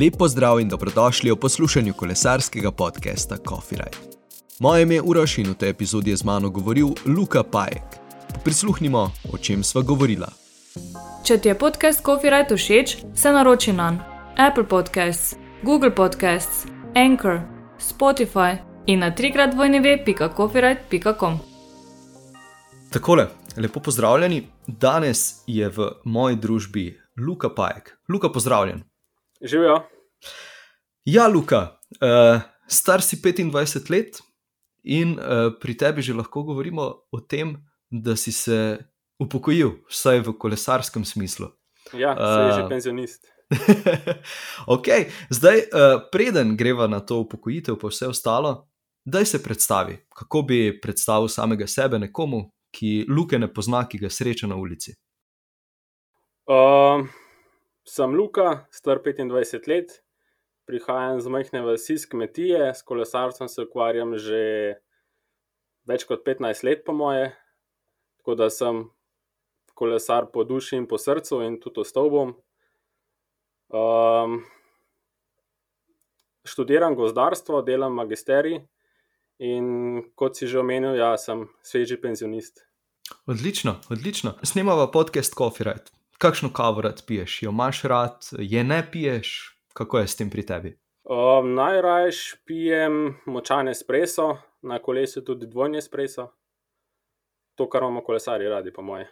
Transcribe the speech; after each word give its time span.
Lep 0.00 0.14
pozdrav 0.18 0.60
in 0.60 0.68
dobrodošli 0.68 1.30
v 1.30 1.36
poslušanju 1.36 1.94
kolesarskega 1.94 2.70
podcasta 2.70 3.36
Coffee 3.36 3.78
Ride. 3.78 3.98
Moje 4.60 4.82
ime 4.82 4.94
je 4.94 5.02
Uraš 5.02 5.38
in 5.38 5.50
v 5.50 5.54
tej 5.54 5.70
epizodi 5.70 6.10
je 6.10 6.16
z 6.16 6.24
mano 6.24 6.50
govoril 6.50 6.94
Luka 7.06 7.42
Pajek. 7.42 7.98
Prisluhnimo, 8.44 9.10
o 9.32 9.38
čem 9.38 9.64
sva 9.64 9.82
govorila. 9.82 10.28
Če 11.26 11.38
ti 11.42 11.48
je 11.48 11.58
podcast 11.58 12.04
Coffee 12.04 12.30
Ride 12.30 12.54
všeč, 12.54 12.96
se 13.14 13.32
naroči 13.32 13.72
na 13.72 13.98
Apple 14.36 14.68
Podcasts, 14.68 15.34
Google 15.62 15.90
Podcasts, 15.90 16.66
Anchor, 16.94 17.40
Spotify 17.78 18.62
in 18.86 19.02
na 19.02 19.10
trikrat 19.10 19.54
vojneve.coffeeride.com. 19.54 21.38
Takole, 22.90 23.26
lepo 23.56 23.80
pozdravljeni. 23.80 24.46
Danes 24.66 25.42
je 25.46 25.68
v 25.68 25.90
moji 26.04 26.36
družbi 26.36 26.86
Luka 27.18 27.50
Pajek. 27.50 27.98
Luka, 28.08 28.30
pozdravljen. 28.30 28.86
Živijo. 29.42 29.97
Ja, 31.08 31.26
Luka, 31.26 31.80
uh, 32.02 32.40
star 32.66 33.02
si 33.02 33.16
25 33.16 33.90
let 33.90 34.20
in 34.84 35.16
uh, 35.18 35.52
pri 35.60 35.74
tebi 35.74 36.02
že 36.02 36.14
lahko 36.14 36.42
govorimo 36.42 37.08
o 37.10 37.20
tem, 37.20 37.56
da 37.90 38.16
si 38.16 38.32
se 38.32 38.78
upokojil, 39.18 39.82
vsaj 39.88 40.20
v 40.20 40.32
kolesarskem 40.38 41.04
smislu. 41.04 41.48
Ja, 41.96 42.12
uh, 42.12 42.52
si 42.52 42.60
že 42.60 42.68
penzionist. 42.68 43.24
ok, 44.76 44.88
zdaj, 45.30 45.58
uh, 45.72 46.04
preden 46.12 46.56
greva 46.56 46.86
na 46.86 47.00
to 47.00 47.24
upokojitev, 47.24 47.78
pa 47.80 47.88
vse 47.88 48.08
ostalo, 48.12 48.68
daj 49.04 49.24
se 49.24 49.42
predstavi, 49.42 49.96
kako 50.12 50.42
bi 50.42 50.80
predstavil 50.80 51.28
samega 51.28 51.66
sebe 51.66 51.98
nekomu, 51.98 52.50
ki 52.70 53.08
Luke 53.08 53.38
ne 53.38 53.48
pozna, 53.48 53.86
ki 53.88 53.98
ga 54.04 54.10
sreča 54.12 54.46
na 54.46 54.60
ulici. 54.60 54.92
Uh, 56.48 57.08
sem 57.88 58.12
Luka, 58.12 58.68
star 58.70 59.00
25 59.00 59.68
let, 59.68 60.04
prihajam 60.68 61.20
z 61.20 61.32
majhne 61.32 61.62
vasi 61.64 61.96
iz 61.96 62.04
kmetije, 62.08 62.74
s 62.74 62.84
kolesarstvom 62.84 63.48
se 63.48 63.64
ukvarjam 63.64 64.12
že 64.20 64.76
več 65.88 66.04
kot 66.04 66.26
15 66.26 66.64
let, 66.68 66.84
po 66.84 66.92
moje. 66.92 67.32
Tako 68.20 68.36
da 68.36 68.50
sem 68.52 68.84
kolesar 69.78 70.28
po 70.32 70.44
duši 70.44 70.76
in 70.76 70.86
po 70.90 70.98
srcu, 71.00 71.40
in 71.46 71.56
tudi 71.62 71.80
ostal 71.80 72.10
bom. 72.12 72.34
Um, 73.72 74.42
študiram 76.44 76.96
gozdarstvo, 76.98 77.62
delam 77.64 77.96
magisterij. 77.96 78.60
In 79.38 80.02
kot 80.18 80.36
si 80.36 80.48
že 80.50 80.58
omenil, 80.60 80.98
ja, 80.98 81.12
sem 81.16 81.46
sveži 81.62 81.96
penzionist. 82.02 82.66
Odlično, 83.24 83.78
odlično. 83.88 84.34
Snemava 84.42 84.90
podcast 84.90 85.36
Coffee 85.38 85.64
Ride. 85.64 85.94
Kakšno 86.18 86.50
kavo 86.52 86.82
rad 86.82 87.04
piješ? 87.06 87.42
Jo 87.42 87.54
imaš 87.54 87.84
rad, 87.86 88.26
je 88.38 88.64
ne 88.64 88.82
piješ, 88.92 89.57
kako 89.78 89.98
je 90.02 90.06
s 90.10 90.16
tem 90.18 90.30
pri 90.30 90.42
tebi? 90.46 90.74
Um, 91.08 91.54
Najraješ 91.54 92.42
pijem 92.44 93.14
močan 93.26 93.68
espreso, 93.68 94.34
na 94.62 94.80
kolesu 94.82 95.22
tudi 95.24 95.46
dvojni 95.46 95.78
espreso. 95.78 96.26
To, 97.54 97.68
kar 97.70 97.82
imamo 97.82 98.02
kolesari 98.04 98.48
radi, 98.50 98.72
po 98.74 98.82
moje. 98.82 99.06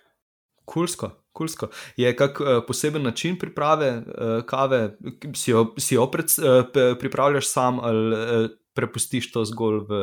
Kulsko, 0.66 1.10
kulsko. 1.32 1.68
Je 1.96 2.10
kak 2.16 2.40
uh, 2.40 2.48
poseben 2.66 3.02
način 3.02 3.38
priprave 3.38 3.90
uh, 3.96 4.42
kave, 4.46 4.96
si 5.34 5.50
jo, 5.50 5.68
si 5.78 5.94
jo 5.94 6.08
pred, 6.10 6.26
uh, 6.42 6.98
pripravljaš 6.98 7.48
sam 7.52 7.80
ali 7.80 8.14
uh, 8.14 8.50
prepustiš 8.74 9.30
to 9.32 9.44
zgolj 9.44 9.80
v, 9.88 10.00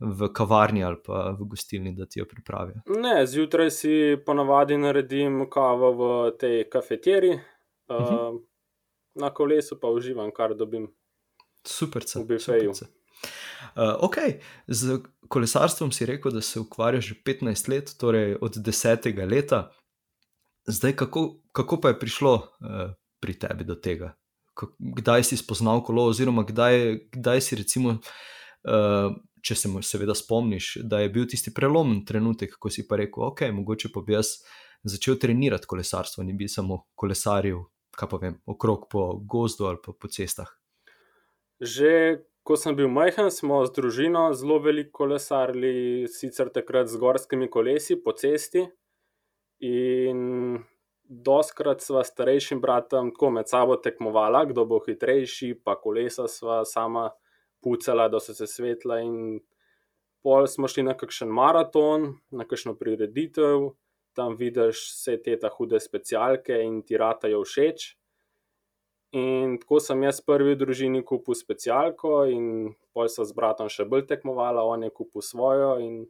v 0.00 0.28
kavarni 0.34 0.84
ali 0.84 0.98
pa 1.06 1.30
v 1.38 1.46
gostilni, 1.48 1.94
da 1.96 2.06
ti 2.06 2.20
jo 2.20 2.26
pripravijo? 2.28 2.82
Ne, 2.98 3.22
zjutraj 3.26 3.70
si 3.70 4.16
ponavadi 4.26 4.76
naredim 4.76 5.46
kavo 5.50 5.92
v 5.92 6.32
tej 6.38 6.64
kafeteri, 6.70 7.36
uh, 7.38 7.96
uh 7.96 8.08
-huh. 8.10 8.42
Na 9.14 9.30
kolesu 9.34 9.78
pa 9.80 9.88
uživam, 9.88 10.30
kar 10.34 10.54
dobim. 10.56 10.88
Super, 11.66 12.04
v 12.14 12.24
bifeju. 12.26 12.72
Uh, 12.72 13.94
ok, 14.02 14.16
z 14.66 14.98
kolesarstvom 15.28 15.92
si 15.92 16.06
rekel, 16.06 16.32
da 16.32 16.40
se 16.42 16.60
ukvarjaš 16.60 17.12
že 17.12 17.14
15 17.26 17.68
let, 17.70 17.94
torej 17.98 18.36
od 18.40 18.56
10. 18.56 19.30
leta. 19.30 19.70
Zdaj, 20.66 20.96
kako, 20.96 21.42
kako 21.52 21.80
pa 21.80 21.92
je 21.92 21.98
prišlo 21.98 22.34
uh, 22.34 22.94
pri 23.20 23.38
tebi 23.38 23.64
do 23.64 23.74
tega? 23.74 24.16
kdaj 24.78 25.24
si 25.24 25.36
spoznal 25.36 25.82
kolo, 25.84 26.06
oziroma 26.06 26.44
kdaj, 26.44 27.08
kdaj 27.12 27.40
si, 27.40 27.56
recimo, 27.56 27.96
uh, 27.98 29.14
če 29.42 29.56
se 29.58 29.70
seveda 29.82 30.14
spomniš, 30.14 30.76
da 30.84 31.00
je 31.02 31.10
bil 31.10 31.26
tisti 31.26 31.52
prelomen 31.54 32.04
trenutek, 32.06 32.58
ko 32.60 32.70
si 32.70 32.86
pa 32.88 33.00
rekel, 33.00 33.24
ok, 33.32 33.48
mogoče 33.52 33.90
pa 33.94 34.04
bi 34.06 34.14
jaz 34.14 34.36
začel 34.84 35.18
trenirati 35.18 35.66
kolesarstvo, 35.66 36.24
ne 36.26 36.34
bi 36.34 36.48
samo 36.48 36.84
kolesaril, 36.94 37.62
kaj 37.98 38.08
pa 38.10 38.20
vem, 38.22 38.40
okrog 38.46 38.88
po 38.90 39.12
gozdu 39.18 39.68
ali 39.68 39.80
pa 39.82 39.92
po 39.92 40.08
cestah. 40.08 40.50
Že 41.60 42.22
ko 42.42 42.56
sem 42.58 42.76
bil 42.76 42.90
majhen, 42.90 43.30
smo 43.30 43.62
z 43.66 43.74
družino 43.76 44.32
zelo 44.34 44.58
veliko 44.62 45.04
kolesarili, 45.04 46.08
sicer 46.10 46.50
takrat 46.50 46.90
z 46.90 46.98
gorskimi 46.98 47.48
kolesi 47.50 47.98
po 48.02 48.14
cesti. 48.18 48.66
In 49.62 50.58
doskrat 51.06 51.84
sva 51.84 52.02
starejšim 52.02 52.60
bratom 52.60 53.12
tako 53.12 53.30
med 53.36 53.50
sabo 53.50 53.76
tekmovala, 53.78 54.46
kdo 54.50 54.64
bo 54.66 54.80
hitrejši, 54.82 55.54
pa 55.62 55.76
kolesa 55.78 56.26
sva 56.26 56.62
sama 56.66 57.10
pucala, 57.62 58.08
da 58.08 58.18
so 58.18 58.34
se 58.34 58.48
svetla. 58.50 58.98
In 59.06 59.38
pol 60.22 60.48
smo 60.50 60.70
šli 60.70 60.86
na 60.88 60.96
kakšen 60.98 61.30
maraton, 61.30 62.16
na 62.30 62.48
kakšno 62.48 62.74
prireditev, 62.78 63.70
tam 64.14 64.36
vidiš 64.36 64.80
vse 64.92 65.16
te 65.22 65.36
ta 65.40 65.50
hude 65.52 65.80
specialke 65.80 66.62
in 66.62 66.82
ti 66.82 66.96
ratajo 67.00 67.42
všeč. 67.44 67.92
In 69.12 69.58
tako 69.60 69.80
sem 69.84 70.02
jaz 70.06 70.22
prvi 70.24 70.54
v 70.54 70.60
družini 70.62 71.02
kupil 71.04 71.36
specialko, 71.36 72.24
in 72.32 72.72
pol 72.96 73.10
so 73.12 73.26
z 73.28 73.36
bratom 73.36 73.68
še 73.68 73.84
bolj 73.84 74.06
tekmovala, 74.08 74.64
on 74.64 74.86
je 74.86 74.92
kupil 74.94 75.20
svojo. 75.20 75.74
In 75.84 76.06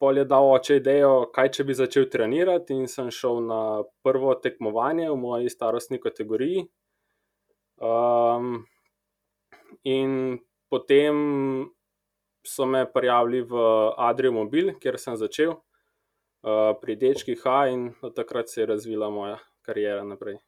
pol 0.00 0.16
je 0.16 0.24
dal 0.24 0.48
oče 0.48 0.78
idejo, 0.80 1.26
kaj 1.34 1.50
če 1.58 1.66
bi 1.68 1.76
začel 1.76 2.08
trenirati, 2.08 2.72
in 2.72 2.88
sem 2.88 3.10
šel 3.12 3.44
na 3.44 3.60
prvo 4.00 4.32
tekmovanje 4.32 5.10
v 5.10 5.18
moji 5.20 5.52
starostni 5.52 6.00
kategoriji. 6.00 6.64
Um, 7.82 8.64
in 9.84 10.40
potem 10.72 11.68
so 12.48 12.64
me 12.64 12.86
prijavili 12.88 13.44
v 13.44 13.60
Adriu 14.00 14.32
Mobil, 14.32 14.72
kjer 14.80 14.96
sem 14.96 15.20
začel 15.20 15.58
uh, 16.42 16.72
pri 16.80 16.96
Dečki 16.96 17.36
H, 17.36 17.66
in 17.72 17.92
od 18.02 18.14
takrat 18.14 18.48
se 18.48 18.60
je 18.60 18.66
razvila 18.66 19.10
moja 19.10 19.38
karijera 19.62 20.04
naprej. 20.04 20.38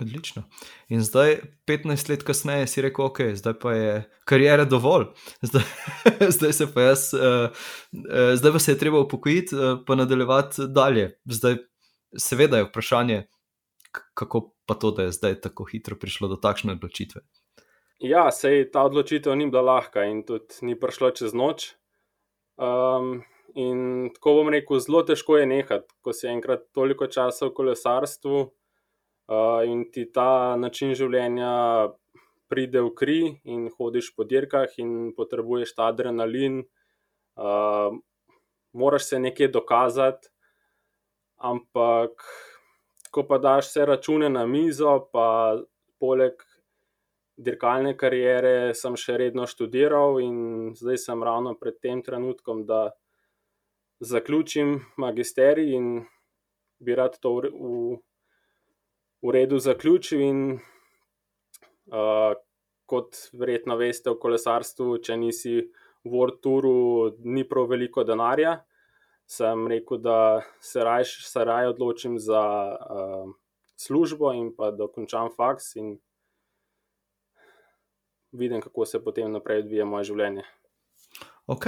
Odlično. 0.00 0.42
In 0.88 1.00
zdaj, 1.02 1.38
15 1.66 2.10
let 2.10 2.22
kasneje, 2.22 2.66
si 2.66 2.82
rekel, 2.84 3.04
ok, 3.04 3.20
zdaj 3.34 3.54
pa 3.60 3.72
je 3.72 3.92
karijera 4.24 4.64
dovolj, 4.64 5.06
zdaj, 5.48 5.62
zdaj 6.28 6.52
se 6.52 6.66
pa 6.74 6.90
jaz, 6.90 7.08
uh, 7.14 7.48
uh, 7.92 8.34
zdaj 8.36 8.52
pa 8.52 8.58
se 8.58 8.72
je 8.72 8.78
treba 8.78 9.00
upokojiti, 9.00 9.56
uh, 9.56 9.78
pa 9.86 9.94
nadaljevati 9.94 10.68
dalje. 10.68 11.18
Zdaj, 11.24 11.56
seveda 12.18 12.58
je 12.58 12.68
vprašanje, 12.68 13.22
kako 14.14 14.52
pa 14.66 14.74
to, 14.74 14.90
da 14.90 15.02
je 15.02 15.12
zdaj 15.12 15.40
tako 15.40 15.64
hitro 15.64 15.96
prišlo 15.96 16.28
do 16.28 16.36
takšne 16.36 16.76
odločitve. 16.76 17.22
Ja, 18.04 18.28
sej 18.32 18.66
ta 18.72 18.84
odločitev 18.84 19.32
ni 19.36 19.48
bila 19.48 19.62
lahka 19.62 20.04
in 20.04 20.20
tudi 20.28 20.60
ni 20.60 20.76
prišla 20.76 21.14
čez 21.16 21.32
noč. 21.32 21.72
Um, 22.60 23.24
in 23.54 24.10
tako 24.14 24.40
bom 24.40 24.48
rekel, 24.52 24.80
zelo 24.80 25.02
težko 25.06 25.38
je 25.38 25.46
nehati, 25.46 25.94
ko 26.02 26.12
si 26.12 26.28
enkrat 26.28 26.66
toliko 26.74 27.06
časa 27.06 27.46
v 27.46 27.54
kolesarstvu 27.56 28.40
in 29.66 29.86
ti 29.92 30.06
ta 30.12 30.56
način 30.56 30.94
življenja 30.94 31.88
pride 32.48 32.80
v 32.80 32.90
kri, 32.94 33.20
in 33.44 33.68
hodiš 33.74 34.12
po 34.14 34.24
dirkah, 34.24 34.70
in 34.78 35.12
potrebuješ 35.16 35.74
ta 35.74 35.90
adrenalin, 35.90 36.62
uh, 37.34 37.94
moraš 38.72 39.08
se 39.10 39.18
nekaj 39.18 39.50
dokazati. 39.50 40.30
Ampak, 41.36 42.22
ko 43.10 43.24
pa 43.28 43.38
daš 43.38 43.68
vse 43.68 43.86
račune 43.86 44.30
na 44.30 44.46
mizo, 44.46 45.08
pa 45.12 45.58
poleg 46.00 46.40
dirkalne 47.36 47.92
kariere 47.98 48.72
sem 48.74 48.96
še 48.96 49.18
redno 49.20 49.44
študiral, 49.50 50.20
in 50.22 50.72
zdaj 50.78 51.02
sem 51.02 51.22
ravno 51.22 51.56
pred 51.58 51.76
tem 51.82 52.00
trenutkom, 52.02 52.64
da 52.64 52.94
zaključim 54.00 54.80
magisterij 54.96 55.74
in 55.76 56.06
bi 56.78 56.94
rad 56.94 57.18
to 57.20 57.34
v. 57.34 57.50
v 57.52 58.02
v 59.22 59.30
redu 59.30 59.58
zaključil. 59.58 60.20
In, 60.20 60.40
uh, 61.90 62.34
kot 62.86 63.18
verjetno 63.34 63.76
veste, 63.80 64.12
v 64.12 64.20
kolesarstvu, 64.22 65.00
če 65.02 65.16
nisi 65.18 65.56
v 66.06 66.12
World 66.12 66.38
Touru, 66.42 67.16
ni 67.26 67.42
prav 67.48 67.70
veliko 67.72 68.04
denarja. 68.06 68.60
Sem 69.26 69.66
rekel, 69.66 69.98
da 69.98 70.44
se 70.62 70.84
raje 70.86 71.10
raj 71.34 71.72
odločim 71.72 72.20
za 72.22 72.42
uh, 72.78 73.32
službo 73.74 74.30
in 74.32 74.52
pa 74.54 74.70
da 74.70 74.86
končam 74.86 75.32
faks 75.34 75.74
in 75.76 75.96
vidim, 78.30 78.60
kako 78.62 78.86
se 78.86 79.02
potem 79.02 79.32
naprej 79.32 79.64
odvija 79.64 79.84
moje 79.84 80.12
življenje. 80.12 80.46
Ok, 81.46 81.66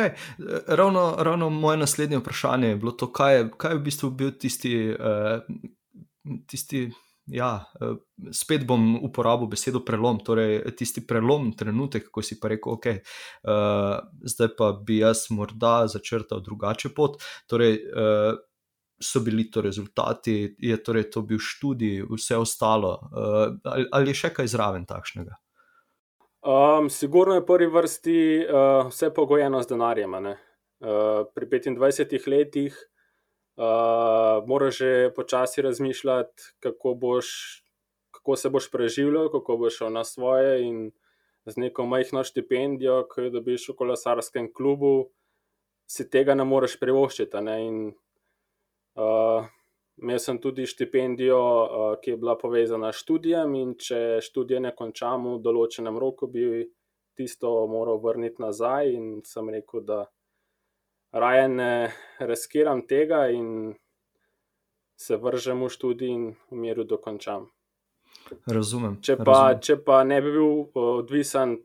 ravno, 0.66 1.14
ravno 1.18 1.50
moje 1.50 1.76
naslednje 1.76 2.18
vprašanje 2.18 2.68
je 2.68 2.76
bilo 2.76 2.92
to, 2.92 3.12
kaj 3.12 3.36
je, 3.36 3.50
kaj 3.56 3.72
je 3.72 3.78
v 3.78 3.82
bistvu 3.82 4.10
bil 4.10 4.32
tisti, 4.34 4.72
uh, 4.90 6.36
tisti 6.50 6.88
ja, 7.26 7.52
uh, 7.80 7.94
spet 8.34 8.66
bom 8.66 8.96
uporabil 9.06 9.46
besedo 9.46 9.84
prelom, 9.84 10.18
torej 10.24 10.64
tisti 10.76 11.04
prelom, 11.06 11.52
trenutek, 11.56 12.10
ko 12.10 12.24
si 12.26 12.40
pa 12.40 12.50
rekel, 12.50 12.74
ok, 12.74 12.90
uh, 12.90 13.94
zdaj 14.34 14.52
pa 14.58 14.72
bi 14.82 14.98
jaz 14.98 15.28
morda 15.30 15.86
začrtal 15.86 16.42
drugače 16.42 16.94
pot. 16.94 17.22
Torej, 17.46 17.80
uh, 17.94 18.44
So 18.98 19.20
bili 19.22 19.44
to 19.46 19.60
rezultati, 19.62 20.56
je 20.58 20.76
torej 20.82 21.04
to 21.14 21.20
bil 21.22 21.38
študij, 21.38 22.00
vse 22.10 22.36
ostalo, 22.36 22.96
uh, 23.12 23.44
ali, 23.70 23.84
ali 23.94 24.10
je 24.10 24.14
še 24.24 24.32
kaj 24.34 24.48
zraven 24.50 24.88
takšnega? 24.90 25.36
Um, 26.48 26.88
sigurno 26.90 27.34
je 27.34 27.40
v 27.40 27.46
prvi 27.46 27.66
vrsti 27.68 28.20
uh, 28.40 28.86
vse 28.88 29.10
pogojeno 29.14 29.60
z 29.62 29.68
denarjem. 29.68 30.14
Uh, 30.14 30.32
pri 31.34 31.46
25 31.76 32.28
letih 32.28 32.72
uh, 33.56 34.40
moraš 34.48 34.78
že 34.78 35.10
počasi 35.16 35.62
razmišljati, 35.62 36.42
kako, 36.60 36.94
boš, 36.94 37.26
kako 38.10 38.36
se 38.36 38.48
boš 38.48 38.70
preživljal, 38.70 39.28
kako 39.28 39.56
boš 39.56 39.76
šel 39.76 39.92
na 39.92 40.04
svoje 40.04 40.64
in 40.64 40.90
z 41.44 41.56
neko 41.56 41.86
majhno 41.86 42.24
štipendijo, 42.24 43.04
ki 43.12 43.28
jo 43.28 43.30
dobiš 43.30 43.68
v 43.68 43.76
kolesarskem 43.76 44.48
klubu, 44.52 45.10
si 45.84 46.08
tega 46.08 46.34
ne 46.34 46.48
moreš 46.48 46.78
privoščiti. 46.80 47.44
Ne? 47.44 47.56
In, 47.66 47.76
uh, 48.96 49.44
imel 50.02 50.18
sem 50.18 50.38
tudi 50.40 50.66
štipendijo, 50.66 51.38
uh, 51.38 51.94
ki 52.02 52.10
je 52.10 52.16
bila 52.16 52.36
povezana 52.38 52.92
s 52.92 53.02
študijem, 53.02 53.54
in 53.54 53.74
če 53.74 54.20
študije 54.22 54.60
ne 54.60 54.74
končam 54.76 55.26
v 55.32 55.38
določenem 55.42 55.98
roku, 55.98 56.28
bi 56.30 56.66
tisto 57.18 57.50
moral 57.66 57.98
vrniti 58.02 58.42
nazaj. 58.42 58.92
In 58.94 59.20
sem 59.26 59.50
rekel, 59.50 59.82
da 59.86 60.04
raje 61.12 61.48
ne 61.48 61.72
reskiram 62.20 62.84
tega 62.86 63.26
in 63.34 63.74
se 64.98 65.16
vržem 65.16 65.62
v 65.62 65.70
študij 65.70 66.10
in 66.10 66.24
v 66.50 66.62
miru 66.62 66.84
dokončam. 66.84 67.48
Razumem. 68.46 68.98
Če 69.02 69.16
pa, 69.16 69.24
razumem. 69.24 69.60
če 69.62 69.76
pa 69.84 69.98
ne 70.04 70.20
bi 70.22 70.32
bil 70.34 70.64
odvisen 70.74 71.58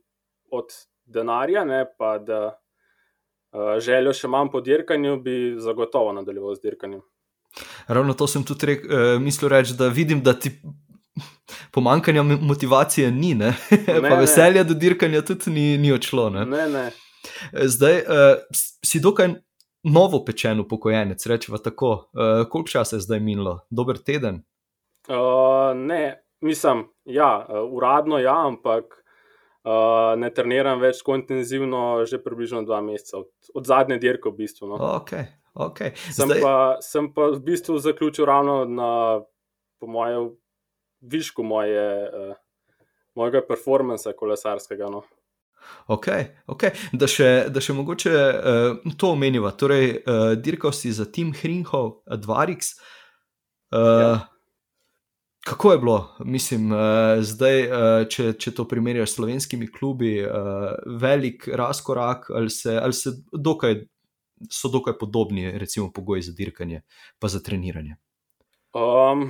od 0.53 0.75
denarja, 1.05 1.63
ne, 1.65 1.81
pa 1.97 2.17
da 2.21 2.41
uh, 2.53 3.79
željo 3.81 4.13
še 4.13 4.29
imam 4.29 4.51
po 4.53 4.61
dirkanju, 4.61 5.17
bi 5.21 5.55
zagotovo 5.57 6.13
nadaljeval 6.13 6.55
z 6.55 6.69
dirkanjem. 6.69 7.01
Ravno 7.87 8.13
to 8.13 8.27
sem 8.27 8.43
tudi 8.43 8.65
rek, 8.71 8.85
uh, 8.87 9.21
mislil 9.21 9.51
reči, 9.53 9.75
da 9.77 9.87
vidim, 9.87 10.23
da 10.23 10.33
ti 10.33 10.51
pomankanja 11.71 12.23
motivacije 12.23 13.11
ni, 13.11 13.33
ne? 13.35 13.53
ne 13.87 14.09
pa 14.09 14.15
veselja 14.15 14.63
do 14.63 14.73
dirkanja 14.73 15.21
tudi 15.21 15.51
ni, 15.51 15.77
ni 15.77 15.91
odšlo. 15.91 16.29
Ne, 16.29 16.45
ne. 16.45 16.67
ne. 16.69 16.85
Zdaj 17.53 17.99
uh, 17.99 18.61
si 18.85 18.99
dokaj 18.99 19.35
novo 19.83 20.23
pečen 20.25 20.59
upokojenec, 20.59 21.25
rečemo 21.25 21.57
tako. 21.57 21.91
Uh, 21.91 22.49
koliko 22.49 22.69
časa 22.69 22.95
je 22.95 23.05
zdaj 23.05 23.19
minilo? 23.19 23.59
Dober 23.69 23.97
teden? 23.97 24.43
Uh, 25.07 25.75
ne, 25.75 26.23
mislim, 26.41 26.87
ja, 27.05 27.47
uradno 27.69 28.19
ja, 28.19 28.35
ampak 28.47 29.03
uh, 29.63 30.19
ne 30.19 30.29
treniram 30.33 30.79
več 30.79 31.01
tako 31.01 31.17
intenzivno, 31.19 32.03
že 32.07 32.21
približno 32.23 32.63
dva 32.63 32.81
meseca, 32.81 33.23
od, 33.23 33.31
od 33.53 33.67
zadnje 33.67 33.99
dirke 33.99 34.31
v 34.31 34.43
bistvu. 34.43 34.71
No. 34.71 34.79
Okay, 35.01 35.27
okay. 35.53 35.95
Sem, 36.11 36.27
zdaj... 36.29 36.41
pa, 36.41 36.55
sem 36.81 37.09
pa 37.13 37.29
v 37.33 37.41
bistvu 37.45 37.77
zaključil 37.79 38.25
ravno 38.25 38.63
na, 38.65 39.21
po 39.79 39.87
mojem, 39.87 40.31
višku 41.01 41.43
moje, 41.43 42.09
uh, 42.09 42.35
mojega 43.15 43.43
performansa 43.47 44.13
kolesarskega. 44.17 44.89
No. 44.89 45.03
Ok, 45.87 46.07
okay. 46.47 46.75
Da, 46.95 47.07
še, 47.09 47.29
da 47.53 47.63
še 47.63 47.75
mogoče 47.75 48.11
uh, 48.13 48.93
to 48.99 49.13
omeniva. 49.15 49.53
Torej, 49.55 49.97
uh, 50.01 50.33
dirkal 50.39 50.75
si 50.75 50.93
za 50.95 51.07
Tim 51.09 51.33
Hrinhov, 51.35 52.03
Advarix. 52.11 52.75
Uh, 53.73 53.79
ja. 53.79 54.13
Kako 55.43 55.73
je 55.73 55.79
bilo, 55.79 55.97
mislim, 56.23 56.69
uh, 56.71 57.19
zdaj, 57.19 57.57
uh, 57.67 58.05
če, 58.07 58.29
če 58.39 58.53
to 58.55 58.63
primerjaš 58.69 59.11
s 59.11 59.17
slovenskimi 59.17 59.67
klubi, 59.71 60.15
uh, 60.23 60.69
velik 61.01 61.49
razkorak 61.51 62.29
ali, 62.31 62.51
se, 62.53 62.77
ali 62.79 62.95
se 62.95 63.11
dokaj, 63.35 63.81
so 64.51 64.69
dokaj 64.69 64.97
podobni, 64.99 65.51
recimo, 65.51 65.91
pogoji 65.93 66.21
za 66.21 66.33
dirkanje, 66.37 66.81
pa 67.19 67.27
za 67.27 67.39
treniranje? 67.39 67.95
Um, 68.73 69.29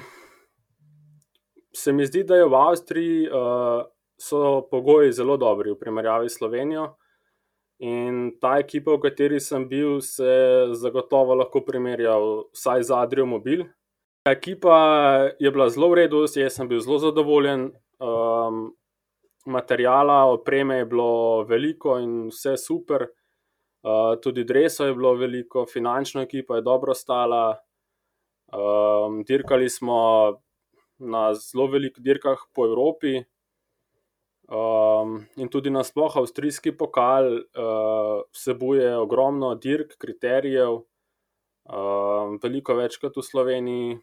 se 1.75 1.93
mi 1.93 2.05
zdi, 2.05 2.23
da 2.23 2.35
je 2.35 2.45
v 2.45 2.55
Avstriji. 2.55 3.27
Uh 3.27 3.93
so 4.23 4.67
pogoji 4.71 5.11
zelo 5.11 5.37
dobri 5.37 5.71
v 5.71 5.79
primerjavi 5.79 6.29
s 6.29 6.37
Slovenijo. 6.37 6.95
In 7.83 8.37
ta 8.39 8.57
ekipa, 8.61 8.93
v 8.95 9.01
kateri 9.03 9.39
sem 9.43 9.65
bil, 9.67 9.99
se 10.01 10.69
zagotovo 10.71 11.35
lahko 11.35 11.63
primerjal 11.65 12.47
vsaj 12.53 12.83
z 12.87 12.95
Adrijo 12.95 13.25
Mobil. 13.25 13.65
Ekipa 14.23 14.77
je 15.39 15.51
bila 15.51 15.67
zelo 15.69 15.89
v 15.91 16.05
redu, 16.05 16.23
jaz 16.23 16.55
sem 16.55 16.69
bil 16.69 16.79
zelo 16.79 16.99
zadovoljen. 17.03 17.73
Um, 17.99 18.71
materijala, 19.45 20.23
opreme 20.31 20.77
je 20.83 20.85
bilo 20.85 21.43
veliko 21.43 21.97
in 21.99 22.29
vse 22.31 22.55
super. 22.57 23.09
Uh, 23.83 24.15
tudi 24.23 24.45
dreso 24.47 24.87
je 24.87 24.95
bilo 24.95 25.13
veliko, 25.19 25.65
finančna 25.65 26.23
ekipa 26.23 26.55
je 26.55 26.65
dobro 26.65 26.93
stala. 26.93 27.59
Um, 28.53 29.23
dirkali 29.27 29.69
smo 29.69 29.99
na 30.97 31.33
zelo 31.33 31.67
velikih 31.67 32.03
dirkah 32.03 32.45
po 32.53 32.65
Evropi, 32.65 33.23
Um, 34.47 35.21
in 35.39 35.47
tudi 35.47 35.71
nasplošno 35.71 36.21
avstrijski 36.21 36.73
pokal 36.77 37.25
uh, 37.33 38.21
vsebuje 38.35 38.97
ogromno 38.97 39.55
dirk, 39.55 39.95
kriterijev, 39.97 40.81
um, 41.63 42.35
veliko 42.43 42.75
več 42.75 42.97
kot 42.99 43.15
v 43.17 43.23
Sloveniji. 43.23 43.95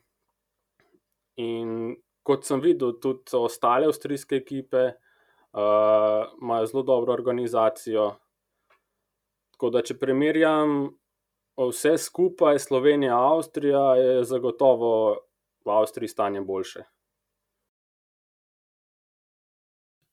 In 1.44 1.93
kot 2.25 2.49
sem 2.49 2.62
videl, 2.65 2.97
tudi 3.03 3.37
ostale 3.37 3.91
avstrijske 3.91 4.41
ekipe 4.41 4.87
uh, 4.88 6.25
imajo 6.41 6.73
zelo 6.73 6.87
dobro 6.88 7.12
organizacijo. 7.12 8.09
Tako 9.61 9.75
da, 9.75 9.83
če 9.85 9.99
primerjam 10.01 10.71
vse 11.61 11.99
skupaj, 12.01 12.57
Slovenija, 12.65 13.19
Avstrija, 13.35 13.83
je 14.01 14.25
zagotovo 14.25 14.95
v 15.69 15.75
Avstriji 15.77 16.09
stanje 16.09 16.41
boljše 16.41 16.87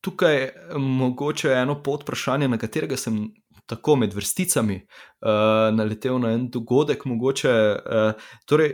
tukaj 0.08 0.34
je 0.34 0.54
mogoče 0.76 1.48
eno 1.48 1.82
pod 1.82 2.02
vprašanje, 2.02 2.48
na 2.48 2.58
katerega 2.58 2.96
sem 2.96 3.28
tako 3.66 3.96
med 3.96 4.14
vrsticami 4.14 4.76
uh, 4.80 5.28
naletel 5.76 6.20
na 6.20 6.32
en 6.32 6.48
dogodek. 6.50 7.04
Mogoče, 7.04 7.52
uh, 7.52 8.28
torej, 8.48 8.72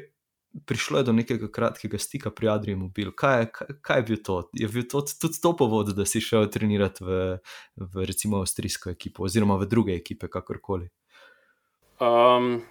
prišlo 0.67 0.99
je 0.99 1.05
do 1.05 1.13
nekega 1.13 1.49
kratkega 1.53 1.99
stika 1.99 2.31
pri 2.31 2.49
Adriju 2.49 2.79
Mobil. 2.79 3.11
Kaj, 3.17 3.47
kaj, 3.53 3.73
kaj 3.83 3.99
je 3.99 4.07
bil 4.09 4.21
to? 4.23 4.37
Je 4.53 4.69
bil 4.69 4.87
to 4.91 5.03
tudi 5.21 5.41
to 5.43 5.55
povod, 5.57 5.95
da 5.97 6.07
si 6.07 6.23
šel 6.23 6.47
trenirati 6.51 7.05
v, 7.05 7.19
v 7.77 8.07
recimo 8.07 8.43
avstrijsko 8.43 8.91
ekipo 8.95 9.27
oziroma 9.27 9.59
v 9.61 9.69
druge 9.71 9.97
ekipe, 9.97 10.29
kakorkoli? 10.29 10.89
Um, 12.03 12.63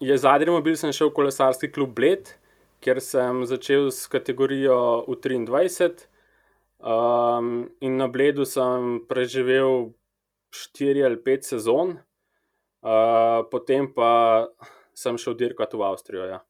je 0.00 0.18
z 0.18 0.24
Adrijem 0.26 0.58
Mobil 0.58 0.78
sem 0.78 0.94
šel 0.94 1.10
v 1.10 1.18
kolesarski 1.18 1.72
klub 1.72 1.94
Bled. 1.94 2.36
Ker 2.82 2.98
sem 2.98 3.44
začel 3.46 3.92
s 3.94 4.10
kategorijo 4.10 5.06
U23, 5.06 6.10
Um, 6.82 7.70
in 7.78 7.94
na 7.96 8.08
Bledu 8.10 8.42
sem 8.42 9.06
preživel 9.06 9.94
štiri 10.50 11.04
ali 11.06 11.14
pet 11.14 11.46
sezon, 11.46 11.94
uh, 11.94 13.46
potem 13.46 13.86
pa 13.86 14.50
sem 14.90 15.14
šel 15.14 15.38
dirkati 15.38 15.78
v 15.78 15.86
Avstrijo. 15.86 16.26
Ja. 16.26 16.40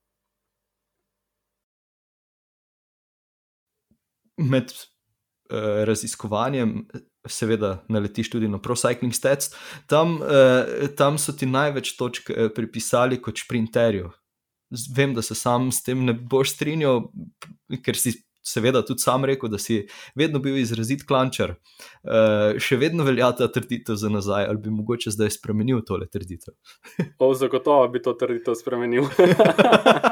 Med 4.42 4.72
uh, 4.74 5.84
raziskovanjem, 5.88 6.80
seveda, 7.28 7.76
naletiš 7.92 8.32
tudi 8.32 8.48
na 8.50 8.58
ProCycling 8.62 9.14
Stats, 9.14 9.52
tam, 9.90 10.18
uh, 10.18 10.88
tam 10.98 11.18
so 11.20 11.34
ti 11.36 11.46
največ 11.46 11.94
točk 11.98 12.32
uh, 12.32 12.48
pripisali 12.54 13.20
kot 13.22 13.38
sprinterju. 13.38 14.10
Vem, 14.96 15.12
da 15.14 15.22
se 15.22 15.36
sam 15.36 15.68
s 15.72 15.84
tem 15.84 16.04
ne 16.06 16.14
boš 16.16 16.54
strinjal, 16.56 17.04
ker 17.84 17.98
si 17.98 18.16
seveda 18.42 18.82
tudi 18.84 19.00
sam 19.00 19.24
rekel, 19.24 19.48
da 19.48 19.58
si 19.58 19.86
vedno 20.18 20.38
bil 20.42 20.56
izrazit 20.58 21.06
klančar. 21.06 21.54
Uh, 22.02 22.58
še 22.62 22.76
vedno 22.80 23.06
velja 23.06 23.30
ta 23.38 23.48
trditev 23.52 23.96
za 24.00 24.10
nazaj, 24.12 24.46
ali 24.50 24.62
bi 24.62 24.74
mogoče 24.74 25.14
zdaj 25.14 25.34
spremenil 25.38 25.82
tole 25.86 26.08
trditev? 26.10 26.54
o, 27.22 27.32
zagotovo 27.38 27.88
bi 27.92 28.02
to 28.02 28.16
trditev 28.18 28.58
spremenil. 28.58 29.08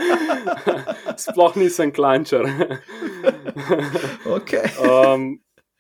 Sploh 1.25 1.57
nisem 1.61 1.93
klančar. 1.93 2.47
okay. 4.37 4.71
um, 4.81 5.33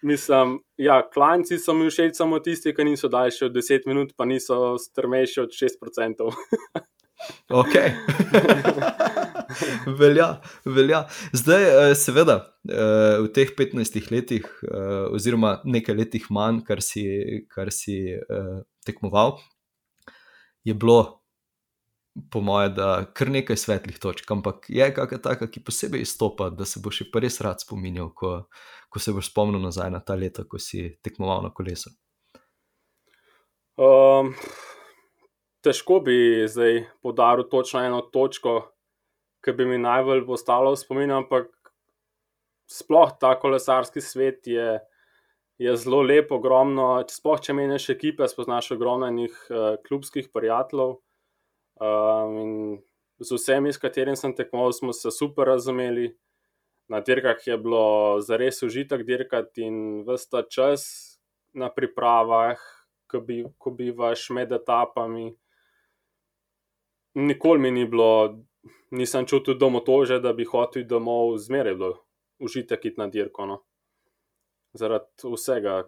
mislim, 0.02 0.58
ja, 0.76 1.00
klanci 1.14 1.58
so 1.58 1.74
mi 1.74 1.90
všeč 1.90 2.18
samo 2.18 2.40
tisti, 2.44 2.74
ki 2.76 2.84
niso 2.84 3.08
daljši 3.08 3.46
od 3.48 3.56
10 3.56 3.86
minut, 3.86 4.14
pa 4.16 4.26
niso 4.28 4.78
strmejši 4.78 5.40
od 5.46 5.54
6%. 5.54 6.30
Ok, 7.50 7.74
velja, 10.00 10.40
velja. 10.64 11.04
Zdaj, 11.32 11.64
eh, 11.90 11.94
seveda, 11.94 12.36
eh, 12.68 13.20
v 13.20 13.30
teh 13.34 13.52
15 13.56 14.10
letih, 14.10 14.46
eh, 14.64 15.06
oziroma 15.12 15.58
nekaj 15.64 15.96
letih 15.96 16.28
manj, 16.30 16.62
kar 16.64 16.82
si, 16.82 17.04
kar 17.50 17.72
si 17.74 18.16
tekmoval, 18.86 19.38
je 20.64 20.74
bilo 20.74 21.20
po 22.30 22.40
moje, 22.40 22.72
da 22.74 23.04
kar 23.14 23.30
nekaj 23.30 23.56
svetlih 23.56 23.98
točk, 23.98 24.30
ampak 24.30 24.66
je 24.68 24.88
kakšna 24.94 25.18
taka, 25.22 25.46
ki 25.46 25.62
posebej 25.64 26.02
izstopa, 26.02 26.50
da 26.50 26.64
se 26.64 26.80
bo 26.82 26.90
še 26.90 27.06
pa 27.12 27.22
res 27.22 27.40
rad 27.44 27.62
spominjal, 27.62 28.10
ko, 28.14 28.32
ko 28.90 29.02
se 29.02 29.14
boš 29.14 29.30
spomnil 29.30 29.62
nazaj 29.62 29.92
na 29.94 30.00
ta 30.00 30.16
leta, 30.18 30.44
ko 30.44 30.58
si 30.58 30.88
tekmoval 31.04 31.44
na 31.46 31.52
kolesu. 31.54 31.92
Um, 33.80 34.34
težko 35.64 36.00
bi 36.04 36.46
zdaj 36.48 36.84
podaril 37.02 37.48
točno 37.48 37.84
eno 37.84 38.00
točko, 38.00 38.72
ki 39.44 39.52
bi 39.56 39.66
mi 39.66 39.78
najbolj 39.80 40.24
ostalo 40.28 40.74
v 40.74 40.80
spominu, 40.80 41.16
ampak 41.22 41.50
sploh 42.70 43.12
ta 43.20 43.34
kolesarski 43.40 44.00
svet 44.00 44.46
je, 44.46 44.78
je 45.58 45.76
zelo 45.76 46.02
lep, 46.06 46.32
ogromno. 46.32 46.92
Sploh 47.08 47.40
če 47.42 47.56
meniš 47.56 47.90
ekipe, 47.96 48.28
spoznaš 48.28 48.72
ogromno 48.76 49.08
njih 49.10 49.36
uh, 49.50 49.74
klubskih 49.86 50.30
prijateljev. 50.32 50.98
Um, 51.80 52.36
in 52.40 52.54
z 53.20 53.36
vsemi, 53.36 53.72
s 53.72 53.80
katerimi 53.80 54.16
sem 54.16 54.34
tekmoval, 54.36 54.72
smo 54.76 54.92
se 54.92 55.10
super 55.10 55.48
razumeli. 55.48 56.10
Na 56.90 57.00
dirkah 57.00 57.38
je 57.46 57.56
bilo 57.58 58.20
zares 58.20 58.62
užitek 58.66 59.04
dirkati 59.06 59.62
in 59.62 59.76
vsta 60.08 60.42
čas 60.42 60.82
na 61.54 61.68
pripravah, 61.70 62.58
ko, 63.10 63.20
bi, 63.20 63.44
ko 63.58 63.70
bivaš 63.70 64.30
med 64.34 64.52
etapami. 64.52 65.30
Nikoli 67.20 67.60
mi 67.60 67.70
ni 67.74 67.86
bilo, 67.86 68.40
nisem 68.90 69.26
čutil 69.26 69.58
domotože, 69.58 70.20
da 70.20 70.32
bi 70.32 70.46
hotel 70.48 70.86
domov, 70.88 71.36
zmeraj 71.38 71.74
bilo 71.74 71.96
užitek 72.40 72.84
iti 72.84 73.00
na 73.00 73.06
dirko. 73.06 73.46
No. 73.46 73.58
Zaradi 74.72 75.28
vsega. 75.34 75.82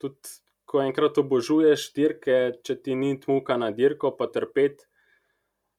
Tudi 0.00 0.36
ko 0.68 0.82
enkrat 0.82 1.18
obožuješ 1.22 1.88
dirke, 1.96 2.38
če 2.66 2.76
ti 2.82 2.96
ni 2.98 3.14
tmuka 3.20 3.56
na 3.60 3.70
dirko, 3.74 4.12
pa 4.18 4.28
trpeti, 4.32 4.86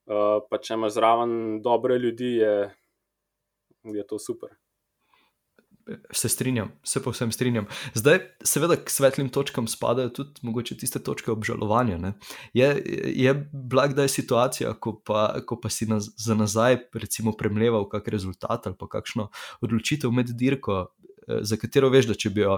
uh, 0.10 0.40
pa 0.50 0.60
če 0.62 0.78
imaš 0.78 0.96
zraven 0.98 1.34
dobre 1.66 1.98
ljudi, 2.02 2.36
je, 2.42 2.54
je 3.98 4.06
to 4.08 4.20
super. 4.22 4.56
Se 6.12 6.30
strinjam, 6.30 6.72
se 6.84 7.04
povsem 7.04 7.32
strinjam. 7.32 7.68
Zdaj, 7.94 8.20
seveda, 8.44 8.76
k 8.76 8.90
svetlim 8.90 9.30
točkam 9.30 9.68
spadajo 9.70 10.10
tudi 10.10 10.42
mogoče 10.42 10.78
tiste 10.82 11.00
točke 11.00 11.30
obžalovanja. 11.32 12.14
Je, 12.54 12.70
je 13.16 13.34
bila 13.54 13.86
kdaj 13.88 14.10
situacija, 14.10 14.74
ko 14.74 14.96
pa, 15.06 15.28
ko 15.46 15.60
pa 15.62 15.70
si 15.70 15.86
na, 15.86 16.00
za 16.02 16.36
nazaj, 16.36 16.80
recimo, 16.94 17.36
premleval 17.38 17.86
kak 17.90 18.08
rezultat 18.08 18.66
ali 18.66 18.76
pa 18.80 18.90
kakšno 18.90 19.30
odločitev 19.62 20.12
med 20.12 20.34
dirko, 20.34 20.88
eh, 21.28 21.46
za 21.46 21.58
katero 21.62 21.94
veš, 21.94 22.10
da 22.10 22.18
če 22.18 22.34
bi 22.34 22.42
jo 22.42 22.58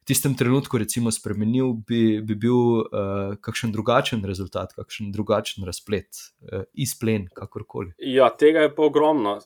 v 0.00 0.08
tistem 0.08 0.34
trenutku, 0.34 0.78
recimo, 0.78 1.10
spremenil, 1.10 1.74
bi, 1.86 2.20
bi 2.24 2.34
bil 2.34 2.54
uh, 2.80 3.36
kakšen 3.44 3.72
drugačen 3.74 4.24
rezultat, 4.24 4.72
kakšen 4.78 5.12
drugačen 5.12 5.66
razplet, 5.68 6.08
uh, 6.40 6.64
izplen, 6.72 7.28
kakorkoli. 7.36 7.92
Ja, 7.98 8.30
tega 8.32 8.64
je 8.64 8.72
pa 8.74 8.86
ogromno 8.88 9.36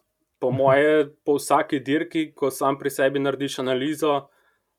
po 0.44 0.50
moje, 0.50 1.08
po 1.24 1.38
vsaki 1.40 1.78
dirki, 1.80 2.26
ko 2.36 2.50
sam 2.52 2.76
pri 2.76 2.90
sebi 2.92 3.20
narediš 3.20 3.62
analizo, 3.62 4.12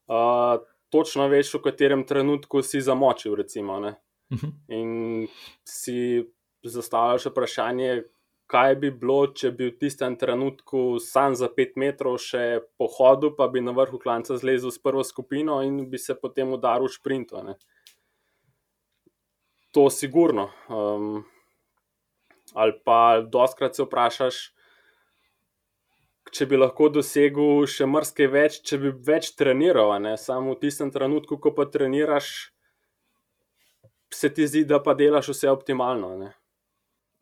uh, 0.05 0.61
točno 0.93 1.25
veš, 1.27 1.55
v 1.57 1.61
katerem 1.65 2.03
trenutku 2.05 2.61
si 2.61 2.81
zamočil. 2.85 3.33
Recimo, 3.35 3.73
uh 3.73 3.93
mhm. 4.29 4.45
-huh. 4.45 4.51
In 4.69 5.27
si 5.63 6.29
zastavljaš 6.63 7.25
vprašanje, 7.25 8.03
kaj 8.45 8.75
bi 8.75 8.91
bilo, 8.91 9.27
če 9.27 9.51
bi 9.51 9.71
v 9.71 9.77
tistem 9.79 10.15
trenutku 10.15 10.99
sam 10.99 11.35
za 11.35 11.49
pet 11.49 11.75
metrov 11.75 12.17
še 12.17 12.59
pohodil, 12.77 13.33
pa 13.35 13.47
bi 13.47 13.61
na 13.61 13.71
vrhu 13.71 13.97
klanca 13.99 14.37
zlezel 14.37 14.71
s 14.71 14.77
prvo 14.77 15.03
skupino 15.03 15.63
in 15.63 15.89
bi 15.89 15.97
se 15.97 16.13
potem 16.13 16.53
udaril 16.53 16.87
v 16.87 16.93
sprintu. 16.93 17.43
Ne? 17.43 17.55
To 19.71 19.83
je 19.83 19.91
sigurno. 19.91 20.49
Um, 20.69 21.25
ali 22.53 22.73
pa 22.85 23.21
doskrat 23.21 23.75
se 23.75 23.83
vprašaš, 23.83 24.54
če 26.35 26.47
bi 26.51 26.59
lahko 26.59 26.89
dosegel 26.91 27.63
še 27.69 27.87
marsikaj 27.87 28.27
več, 28.31 28.57
če 28.67 28.79
bi 28.81 28.91
več 29.07 29.31
treniral, 29.39 29.93
ne? 30.03 30.15
samo 30.19 30.55
v 30.55 30.61
tistem 30.65 30.91
trenutku, 30.91 31.39
ko 31.39 31.53
pa 31.55 31.67
treniraš, 31.71 32.51
se 34.15 34.31
ti 34.33 34.47
zdi, 34.47 34.65
da 34.67 34.81
pa 34.83 34.95
delaš 34.97 35.31
vse 35.31 35.51
optimalno. 35.51 36.11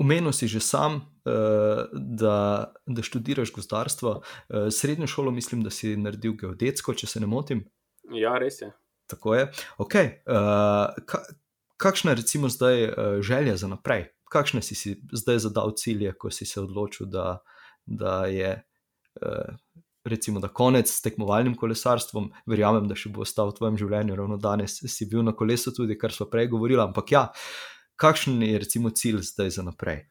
Umenil 0.01 0.33
si 0.33 0.49
že 0.49 0.59
sam, 0.59 1.01
eh, 1.25 1.85
da, 1.93 2.37
da 2.85 3.05
študiraš 3.05 3.53
gozdarstvo. 3.53 4.21
Eh, 4.21 4.71
srednjo 4.71 5.07
šolo 5.07 5.31
mislim, 5.31 5.61
da 5.63 5.69
si 5.69 5.95
naredil 5.97 6.33
geodetsko, 6.37 6.93
če 6.93 7.07
se 7.07 7.21
ne 7.21 7.29
motim. 7.29 7.63
Ja, 8.13 8.37
res 8.41 8.61
je. 8.61 8.71
Tako 9.09 9.35
je. 9.35 9.45
Okay. 9.77 10.09
Eh, 10.25 11.21
kakšna 11.77 12.11
je 12.11 12.21
recimo 12.21 12.49
zdaj 12.49 12.89
želja 13.21 13.57
za 13.57 13.67
naprej? 13.67 14.09
Kakšne 14.33 14.61
si 14.65 14.75
si 14.75 14.97
zdaj 15.13 15.43
zadal 15.45 15.75
cilje, 15.77 16.13
ko 16.17 16.31
si 16.31 16.45
se 16.45 16.61
odločil, 16.61 17.05
da, 17.05 17.43
da 17.85 18.25
je 18.25 18.63
recimo, 20.05 20.39
da 20.39 20.47
konec 20.47 20.91
s 20.91 21.01
tekmovalnim 21.01 21.55
kolesarstvom, 21.55 22.31
verjamem, 22.49 22.87
da 22.87 22.95
še 22.95 23.11
bo 23.13 23.23
ostal 23.23 23.51
v 23.51 23.57
tvojem 23.59 23.77
življenju, 23.79 24.17
ravno 24.19 24.37
danes 24.41 24.79
si 24.91 25.07
bil 25.09 25.23
na 25.23 25.35
kolesu, 25.35 25.73
tudi 25.75 25.97
kar 25.99 26.11
smo 26.11 26.27
prej 26.31 26.49
govorili. 26.51 26.81
Ampak 26.83 27.13
ja, 27.15 27.23
kakšen 27.99 28.41
je 28.43 28.59
recimo 28.59 28.91
cilj 28.91 29.23
zdaj 29.29 29.55
za 29.59 29.65
naprej? 29.65 30.03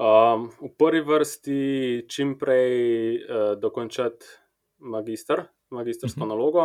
Um, 0.00 0.48
v 0.60 0.70
prvi 0.78 1.02
vrsti 1.04 1.62
čim 2.08 2.36
prej 2.38 2.76
uh, 3.24 3.52
dokončati 3.60 4.38
magistr, 4.80 5.48
magistrsko 5.70 6.20
uh 6.20 6.26
mhm. 6.26 6.30
-huh. 6.30 6.36
nalogo, 6.36 6.62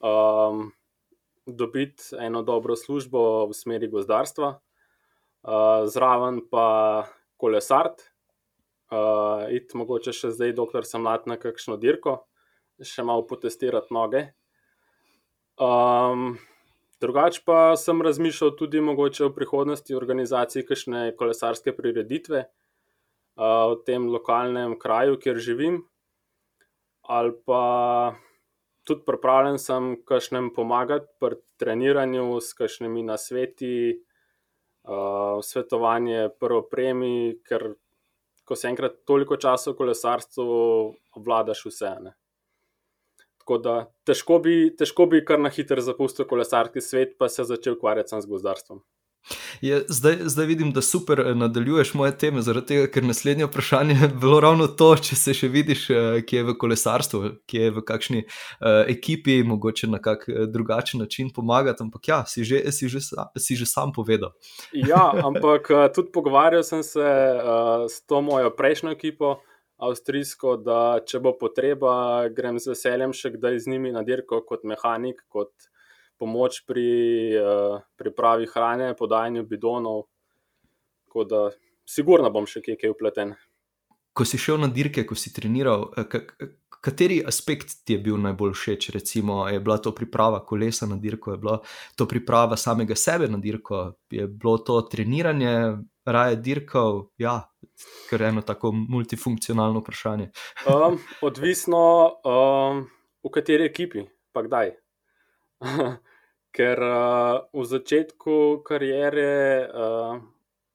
um, 0.00 0.72
dobiti 1.46 2.16
eno 2.18 2.42
dobro 2.42 2.76
službo 2.76 3.46
v 3.46 3.52
smeri 3.52 3.88
gozdarstva, 3.88 4.48
uh, 5.42 5.88
zraven 5.88 6.40
pa 6.50 7.04
kolesart, 7.36 8.13
uh, 8.92 9.44
iti 9.52 9.78
mogoče 9.78 10.12
še 10.14 10.32
zdaj, 10.34 10.54
dokler 10.56 10.86
sem 10.88 11.02
mlad 11.04 11.28
na 11.30 11.38
kakšno 11.40 11.76
dirko, 11.80 12.24
še 12.82 13.04
malo 13.06 13.24
potestirati 13.28 13.94
noge. 13.94 14.24
Um, 15.60 16.34
drugač 17.02 17.38
pa 17.46 17.76
sem 17.78 18.02
razmišljal 18.02 18.56
tudi 18.58 18.82
mogoče 18.82 19.28
o 19.28 19.32
prihodnosti 19.34 19.94
organizacije 19.94 20.66
kakšne 20.66 21.06
kolesarske 21.18 21.74
prireditve 21.76 22.44
uh, 22.44 23.74
v 23.74 23.80
tem 23.86 24.08
lokalnem 24.10 24.78
kraju, 24.80 25.20
kjer 25.22 25.38
živim, 25.38 25.82
ali 27.06 27.36
pa 27.46 28.16
tudi 28.84 29.04
pripravljen 29.06 29.60
sem 29.60 29.94
kakšnem 30.04 30.50
pomagati 30.56 31.08
pri 31.22 31.38
treniranju 31.60 32.40
s 32.40 32.56
kakšnimi 32.58 33.06
nasveti. 33.06 33.76
Uh, 34.84 35.40
svetovanje, 35.40 36.28
prvo 36.36 36.58
premi, 36.68 37.38
ker 37.40 37.70
ko 38.44 38.56
se 38.56 38.68
enkrat 38.68 39.00
toliko 39.08 39.36
časa 39.40 39.72
v 39.72 39.78
kolesarstvu 39.78 40.46
obvladaš 41.16 41.64
vse. 41.66 41.92
Ne? 42.04 42.14
Tako 43.44 43.58
da 43.60 43.76
težko 44.08 44.38
bi, 44.44 44.56
težko 44.78 45.06
bi 45.06 45.24
kar 45.24 45.40
na 45.40 45.50
hitro 45.52 45.82
zapustil 45.84 46.28
kolesarski 46.28 46.80
svet, 46.80 47.16
pa 47.18 47.28
se 47.28 47.44
začel 47.44 47.76
ukvarjati 47.76 48.20
z 48.20 48.30
gozdarstvom. 48.30 48.80
Je, 49.60 49.84
zdaj, 49.88 50.16
zdaj 50.28 50.46
vidim, 50.46 50.72
da 50.72 50.82
super 50.82 51.20
eh, 51.20 51.34
nadaljuješ 51.34 51.94
moje 51.94 52.12
teme, 52.18 52.42
zaradi 52.42 52.66
tega, 52.66 52.88
ker 52.92 53.04
naslednje 53.04 53.46
vprašanje 53.46 53.94
je 54.02 54.08
bilo 54.20 54.40
ravno 54.40 54.66
to, 54.66 54.90
če 54.96 55.16
se 55.16 55.34
še 55.34 55.48
vidiš, 55.48 55.86
eh, 55.90 56.20
ki 56.26 56.36
je 56.36 56.44
v 56.44 56.56
kolesarstvu, 56.60 57.22
ki 57.48 57.62
je 57.62 57.70
v 57.74 57.84
kakšni 57.84 58.20
uh, 58.24 58.84
ekipi, 58.90 59.38
mogoče 59.46 59.88
na 59.88 59.98
kak 60.02 60.26
drugačen 60.48 61.00
način 61.00 61.30
pomagati. 61.34 61.82
Ampak 61.82 62.08
ja, 62.08 62.20
si 62.26 62.44
že, 62.44 62.60
si 62.72 62.88
že, 62.88 63.00
si 63.38 63.56
že 63.56 63.66
sam 63.66 63.92
povedal. 63.92 64.34
Ja, 64.72 65.12
ampak 65.28 65.68
tudi 65.94 66.12
pogovarjal 66.12 66.62
sem 66.62 66.82
se 66.82 67.00
uh, 67.00 67.88
s 67.88 68.04
to 68.06 68.20
mojo 68.22 68.52
prejšnjo 68.56 68.92
ekipo. 68.92 69.36
Avstrijsko, 69.84 70.54
da 70.62 71.00
če 71.02 71.18
bo 71.20 71.32
potreba, 71.34 72.28
grem 72.30 72.60
z 72.62 72.70
veseljem 72.70 73.12
še 73.12 73.32
kdaj 73.34 73.58
z 73.64 73.72
njimi 73.72 73.90
na 73.92 74.04
dirko 74.06 74.38
kot 74.46 74.62
mehanik, 74.62 75.24
kot 75.28 75.50
pomoč 76.18 76.62
pri 76.66 76.88
uh, 77.38 77.80
pripravi 77.96 78.46
hrane, 78.52 78.94
podajanju 78.98 79.44
bidonov. 79.46 80.06
Tako 81.06 81.24
da, 81.24 81.42
sigurno 81.86 82.30
bom 82.30 82.46
še 82.46 82.62
kje 82.64 82.90
upleten. 82.90 83.34
Ko 84.14 84.24
si 84.26 84.38
šel 84.38 84.60
na 84.62 84.68
dirke, 84.70 85.02
ko 85.06 85.16
si 85.18 85.32
treniral, 85.34 85.88
eh, 85.98 86.06
kateri 86.84 87.18
aspekt 87.26 87.80
ti 87.84 87.96
je 87.96 88.02
bil 88.04 88.20
najbolj 88.22 88.52
všeč? 88.54 88.90
Recimo, 88.94 89.40
je 89.48 89.58
bila 89.60 89.78
to 89.82 89.94
priprava 89.94 90.38
kolesa 90.46 90.86
na 90.86 90.96
dirko, 91.00 91.34
je 91.34 91.40
bila 91.42 91.58
to 91.96 92.06
priprava 92.06 92.56
samega 92.56 92.94
sebe 92.94 93.28
na 93.28 93.40
dirko, 93.42 93.96
je 94.10 94.28
bilo 94.28 94.58
to 94.58 94.80
treniranje, 94.90 95.82
raje 96.06 96.36
dirkal. 96.36 97.08
Ja, 97.18 97.40
ker 98.10 98.22
je 98.22 98.28
eno 98.28 98.42
tako 98.46 98.72
multifunkcionalno 98.72 99.82
vprašanje. 99.82 100.30
um, 100.70 101.00
odvisno, 101.22 101.82
um, 102.22 102.86
v 103.24 103.34
kateri 103.34 103.66
ekipi, 103.66 104.06
pa 104.32 104.44
kdaj. 104.46 104.76
Ker 106.54 106.78
uh, 106.78 107.50
v 107.50 107.64
začetku 107.66 108.62
kariere, 108.62 109.66
uh, 109.66 110.22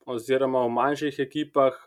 oziroma 0.03 0.65
v 0.67 0.75
manjših 0.75 1.19
ekipah, 1.23 1.77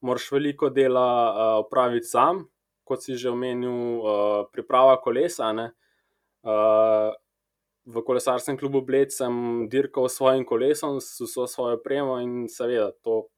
moraš 0.00 0.30
veliko 0.32 0.70
dela 0.72 1.08
uh, 1.08 1.34
opraviti 1.64 2.08
sam, 2.08 2.48
kot 2.84 3.04
si 3.04 3.16
že 3.20 3.32
omenil, 3.32 4.00
uh, 4.00 4.48
priprava 4.52 4.96
kolesa. 5.00 5.52
Uh, 6.44 7.12
v 7.84 8.00
kolesarskem 8.00 8.56
klubu 8.56 8.80
Bled 8.80 9.12
sem 9.12 9.68
dirkal 9.68 10.08
s 10.08 10.16
svojim 10.16 10.44
kolesom, 10.48 11.00
s 11.00 11.20
vso 11.20 11.44
svojo 11.44 11.76
opremo 11.76 12.16
in 12.20 12.48
seveda 12.48 12.92
to 13.04 13.28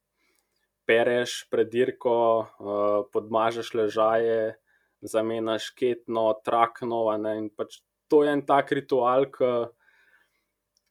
pereš 0.87 1.51
pred 1.51 1.67
dirko, 1.67 2.47
uh, 2.47 3.03
podmažeš 3.11 3.75
ležaje, 3.75 4.55
zamenjaš 5.03 5.75
ketno, 5.75 6.31
trakno. 6.47 7.11
In 7.11 7.51
pač 7.51 7.83
to 8.09 8.23
je 8.25 8.33
en 8.33 8.43
tak 8.47 8.73
ritual, 8.73 9.29
ki 9.33 9.51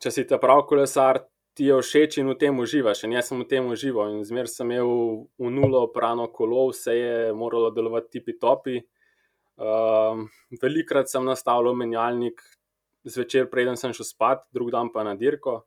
če 0.04 0.12
si 0.12 0.26
ta 0.30 0.40
prav 0.42 0.66
kolesar, 0.70 1.24
ti 1.56 1.70
je 1.70 1.78
všeč 1.80 2.20
in 2.20 2.30
v 2.34 2.36
tem 2.40 2.58
uživaš. 2.60 3.06
In 3.08 3.16
jaz 3.16 3.32
sem 3.32 3.40
v 3.40 3.48
tem 3.48 3.68
užival 3.72 4.12
in 4.18 4.26
zmer 4.28 4.50
sem 4.52 4.68
imel 4.68 5.30
v 5.40 5.52
nulo 5.56 5.86
prano 5.94 6.28
kolo, 6.28 6.68
vse 6.74 6.96
je 6.98 7.16
moralo 7.34 7.72
delovati 7.72 8.18
tipi 8.18 8.36
topi. 8.40 8.82
Um, 9.56 10.28
velikrat 10.60 11.08
sem 11.08 11.24
nastavljal 11.24 11.78
menjalnik 11.80 12.44
zvečer, 13.08 13.48
preden 13.48 13.80
sem 13.80 13.94
šel 13.96 14.08
spat, 14.08 14.44
drug 14.52 14.74
dan 14.76 14.92
pa 14.92 15.06
na 15.08 15.16
dirko. 15.16 15.64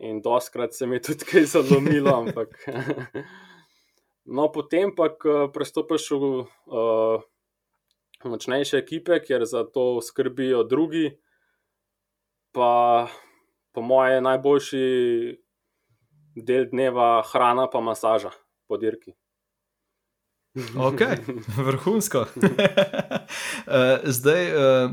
In 0.00 0.22
doskrat 0.24 0.74
se 0.74 0.88
mi 0.88 0.96
je 0.96 1.10
tudi 1.10 1.28
kaj 1.28 1.44
zalomilo, 1.52 2.14
ampak. 2.22 2.56
no, 4.36 4.48
potem 4.50 4.94
pa, 4.96 5.10
ko 5.12 5.50
prestopiš 5.54 6.08
v 6.16 6.32
uh, 6.40 7.20
močnejše 8.28 8.78
ekipe, 8.78 9.20
kjer 9.24 9.44
za 9.44 9.64
to 9.64 10.00
skrbijo 10.02 10.62
drugi, 10.64 11.10
pa 12.52 13.08
po 13.72 13.82
mojem, 13.82 14.24
najboljši 14.24 14.86
del 16.36 16.70
dneva 16.70 17.22
hrana, 17.32 17.66
pa 17.70 17.80
masaža 17.80 18.30
po 18.68 18.76
dirki. 18.76 19.14
Ok, 20.78 21.00
vrhunsko. 21.66 22.26
Eh, 23.66 24.00
zdaj 24.04 24.44
uh, 24.52 24.90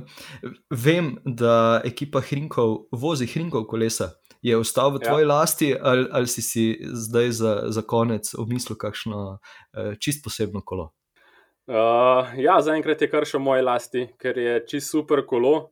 vem, 0.70 1.18
da 1.26 1.82
ekipa 1.86 2.22
Hrinkov 2.24 2.88
vozi 2.92 3.28
Hrinkov 3.28 3.66
kolesa. 3.68 4.14
Je 4.42 4.56
ostal 4.58 4.94
v 4.96 5.02
tvoji 5.04 5.26
ja. 5.26 5.28
lasti, 5.28 5.70
ali, 5.76 6.08
ali 6.12 6.28
si 6.28 6.42
si 6.42 6.64
zdaj 6.82 7.32
za, 7.32 7.54
za 7.68 7.82
konec 7.82 8.32
omislil 8.34 8.80
kakšno 8.80 9.20
uh, 9.36 9.92
čist 10.00 10.24
posebno 10.24 10.64
kolo? 10.66 10.94
Uh, 11.70 12.34
ja, 12.42 12.58
zaenkrat 12.62 13.02
je 13.02 13.10
kar 13.12 13.26
še 13.28 13.38
v 13.38 13.46
moji 13.46 13.64
lasti, 13.64 14.08
ker 14.20 14.38
je 14.38 14.56
čist 14.68 14.94
super 14.96 15.22
kolo. 15.30 15.72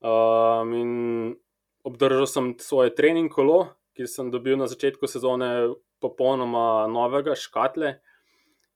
Um, 0.00 1.36
obdržal 1.84 2.24
sem 2.26 2.54
svoje 2.60 2.94
trening 2.96 3.28
kolo, 3.32 3.74
ki 3.96 4.08
sem 4.08 4.30
dobil 4.32 4.56
na 4.56 4.68
začetku 4.70 5.04
sezone, 5.04 5.74
popolnoma 6.00 6.88
novega, 6.88 7.36
škatle. 7.36 7.98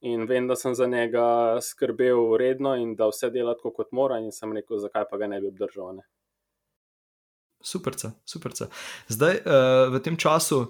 In 0.05 0.27
vem, 0.29 0.45
da 0.45 0.57
sem 0.57 0.75
za 0.77 0.85
njega 0.85 1.57
skrbel 1.65 2.37
redno 2.37 2.75
in 2.77 2.93
da 2.99 3.09
vse 3.09 3.31
dela 3.33 3.55
tako, 3.57 3.73
kot 3.79 3.95
mora, 3.97 4.21
in 4.21 4.29
sem 4.37 4.53
rekel, 4.53 4.77
zakaj 4.83 5.09
pa 5.09 5.17
ga 5.17 5.31
ne 5.33 5.41
bi 5.41 5.49
obdržal. 5.49 5.95
Ne? 5.97 6.05
Super, 7.65 7.97
super. 8.29 8.53
Zdaj, 9.09 9.41
uh, 9.41 9.89
v 9.97 10.03
tem 10.05 10.21
času 10.21 10.67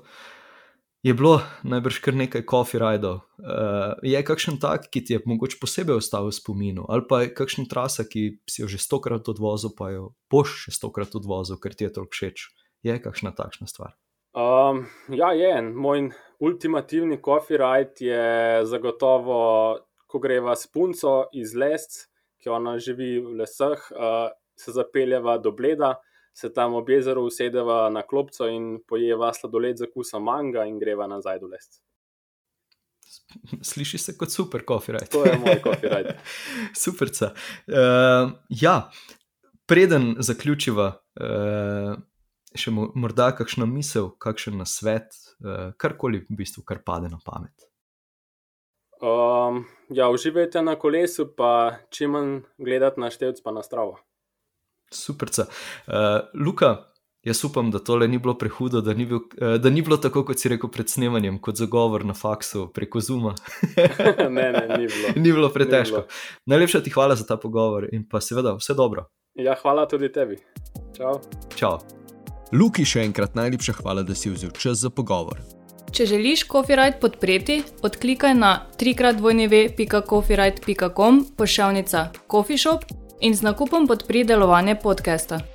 je 1.04 1.12
bilo 1.14 1.40
najbrž 1.68 1.98
kar 2.00 2.16
nekaj 2.16 2.46
coffee 2.48 2.80
rajdov. 2.80 3.20
Uh, 3.36 3.92
je 4.02 4.20
kakšen 4.24 4.56
tak, 4.60 4.88
ki 4.88 5.04
ti 5.04 5.16
je 5.16 5.20
mogoče 5.28 5.60
posebej 5.60 6.00
ostal 6.00 6.30
v 6.30 6.32
spominu, 6.32 6.86
ali 6.88 7.04
pa 7.04 7.22
je 7.22 7.34
kakšna 7.36 7.68
trasa, 7.68 8.08
ki 8.08 8.40
si 8.48 8.64
jo 8.64 8.68
že 8.72 8.80
stokrat 8.80 9.28
odvozil, 9.28 9.74
pa 9.76 9.92
jo 9.92 10.14
boš 10.32 10.64
še 10.64 10.72
stokrat 10.80 11.12
odvozil, 11.12 11.60
ker 11.60 11.76
ti 11.76 11.84
je 11.84 11.92
to 11.92 12.08
všeč. 12.08 12.48
Je 12.84 12.96
kakšna 12.96 13.36
takšna 13.36 13.68
stvar? 13.68 13.92
Um, 14.32 14.88
ja, 15.12 15.30
je 15.36 15.52
en. 15.60 15.74
Moj 15.76 16.08
ultimativni 16.40 17.20
coffee 17.20 17.60
ride 17.60 18.00
je 18.00 18.64
zagotovo, 18.64 19.36
ko 20.08 20.18
greva 20.18 20.56
s 20.56 20.66
punco 20.72 21.28
iz 21.36 21.52
Lesc, 21.52 22.08
ki 22.40 22.48
ona 22.48 22.78
živi 22.80 23.20
v 23.20 23.44
lesah, 23.44 23.84
uh, 23.92 24.32
se 24.56 24.72
zapeljeva 24.72 25.36
do 25.36 25.52
Bleda, 25.52 25.98
se 26.34 26.52
tam 26.52 26.74
ob 26.74 26.88
jezeru 26.90 27.22
usedeva 27.28 27.88
na 27.90 28.02
klopco 28.02 28.48
in 28.50 28.78
pojeva 28.88 29.32
sladoled 29.34 29.78
za 29.78 29.86
kusa 29.94 30.18
manga 30.18 30.64
in 30.66 30.78
greva 30.78 31.06
nazaj 31.06 31.38
do 31.38 31.46
Lesc. 31.46 31.78
Sliši 33.62 33.98
se 33.98 34.16
kot 34.18 34.32
super 34.32 34.62
ride. 34.88 35.06
To 35.12 35.24
je 35.24 35.38
moj 35.38 35.60
coffee 35.62 35.88
ride. 35.88 36.16
super. 36.84 37.08
Uh, 37.08 38.32
ja, 38.48 38.90
preden 39.66 40.16
zaključiva. 40.18 40.90
Uh, 41.20 41.94
še 42.54 42.70
morda 42.70 43.32
kakšna 43.34 43.66
misel, 43.66 44.12
kakšen 44.22 44.58
nasvet, 44.58 45.14
uh, 45.42 45.72
karkoli 45.78 46.22
v 46.22 46.38
bistvu, 46.38 46.62
kar 46.66 46.82
pade 46.86 47.10
na 47.10 47.18
pamet. 47.24 47.66
Um, 49.02 49.64
ja, 49.90 50.08
uživajte 50.10 50.62
na 50.62 50.76
kolesu, 50.78 51.26
pa 51.36 51.80
čim 51.90 52.14
manj 52.14 52.36
gledate 52.58 53.02
na 53.02 53.10
števc, 53.10 53.42
pa 53.42 53.54
na 53.54 53.62
stravo. 53.66 53.98
Super. 54.90 55.28
Uh, 55.38 55.44
Luka, 56.34 56.84
jaz 57.22 57.44
upam, 57.44 57.70
da 57.70 57.78
tole 57.78 58.08
ni 58.08 58.18
bilo 58.18 58.38
prehudo, 58.38 58.80
da 58.80 58.94
ni, 58.94 59.06
bil, 59.06 59.16
uh, 59.16 59.54
da 59.60 59.70
ni 59.70 59.82
bilo 59.82 59.96
tako, 59.96 60.24
kot 60.24 60.38
si 60.38 60.48
rekel 60.48 60.70
pred 60.70 60.90
snemanjem, 60.90 61.38
kot 61.42 61.56
zagovor 61.56 62.04
na 62.04 62.14
faksu 62.14 62.68
preko 62.74 63.00
Zuma. 63.00 63.34
ne, 64.36 64.52
ne, 64.52 64.66
ni 64.78 64.86
bilo. 64.86 65.08
ni 65.16 65.32
bilo 65.32 65.48
pretežko. 65.48 66.04
Najlepša 66.46 66.80
ti 66.80 66.90
hvala 66.90 67.16
za 67.16 67.26
ta 67.26 67.36
pogovor 67.36 67.88
in 67.92 68.08
pa 68.08 68.20
seveda 68.20 68.54
vse 68.58 68.74
dobro. 68.74 69.08
Ja, 69.34 69.56
hvala 69.62 69.88
tudi 69.90 70.12
tebi. 70.12 70.36
Čau. 70.96 71.20
Čau. 71.56 71.78
Luki, 72.54 72.84
še 72.86 73.02
enkrat 73.02 73.34
najlepša 73.34 73.72
hvala, 73.80 74.06
da 74.06 74.14
si 74.14 74.30
vzel 74.30 74.50
čas 74.54 74.78
za 74.84 74.90
pogovor. 74.94 75.42
Če 75.94 76.06
želiš 76.10 76.48
Copyright 76.50 76.98
podpreti, 77.02 77.62
odklikaj 77.82 78.34
na 78.34 78.66
trikratvojneve.copyright.com 78.78 81.24
pošiljka 81.38 82.10
Coffee 82.30 82.58
Shop 82.58 83.03
in 83.20 83.34
z 83.36 83.42
nakupom 83.42 83.86
podpri 83.86 84.24
delovanje 84.24 84.74
podcasta. 84.74 85.53